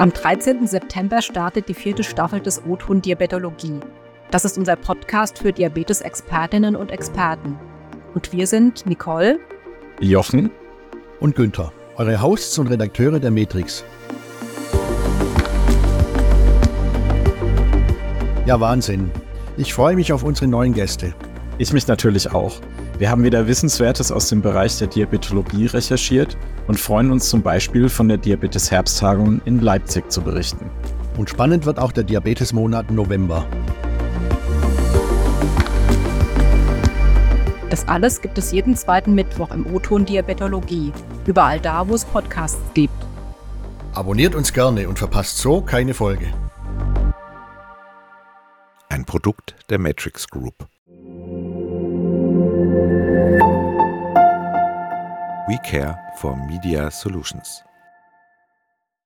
[0.00, 0.64] Am 13.
[0.68, 3.80] September startet die vierte Staffel des O-Ton Diabetologie.
[4.30, 7.58] Das ist unser Podcast für Diabetes-Expertinnen und Experten.
[8.14, 9.40] Und wir sind Nicole,
[9.98, 10.52] Jochen
[11.18, 13.84] und Günther, eure Hosts und Redakteure der Matrix.
[18.46, 19.10] Ja, Wahnsinn.
[19.56, 21.12] Ich freue mich auf unsere neuen Gäste.
[21.60, 22.60] Ich mich natürlich auch.
[22.98, 26.36] Wir haben wieder Wissenswertes aus dem Bereich der Diabetologie recherchiert
[26.68, 30.70] und freuen uns zum Beispiel von der Diabetes-Herbsttagung in Leipzig zu berichten.
[31.16, 33.44] Und spannend wird auch der Diabetesmonat November.
[37.70, 40.92] Das alles gibt es jeden zweiten Mittwoch im O-Ton Diabetologie.
[41.26, 42.94] Überall da, wo es Podcasts gibt.
[43.94, 46.28] Abonniert uns gerne und verpasst so keine Folge.
[48.88, 50.68] Ein Produkt der Matrix Group.
[55.48, 57.67] We care for Media Solutions.